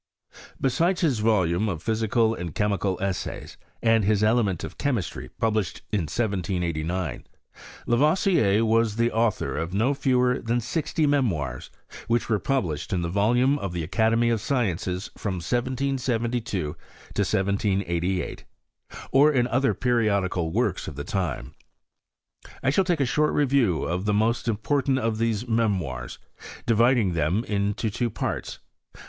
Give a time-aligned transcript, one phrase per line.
[0.59, 6.07] Besides his volume of Physical and Chemical Essays, and his Elements of Chemistry, published in
[6.09, 7.27] 1789,
[7.85, 11.69] Lavoisier was the author of no fewer than sixty memoirs,
[12.07, 16.65] which were published in the volumes of the Academy of Sciences, from 1772, to
[17.19, 18.43] 1788,
[19.11, 21.53] or in other periodical works of the time.
[22.61, 26.17] 1 shall take a short review of the most important of these me moirs,
[26.65, 28.57] dividing them into two parts:
[28.95, 28.99] I.